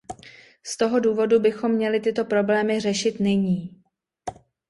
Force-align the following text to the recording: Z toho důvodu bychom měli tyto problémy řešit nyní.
Z 0.65 0.77
toho 0.77 0.99
důvodu 0.99 1.39
bychom 1.39 1.71
měli 1.71 1.99
tyto 1.99 2.25
problémy 2.25 2.79
řešit 2.79 3.19
nyní. 3.19 3.83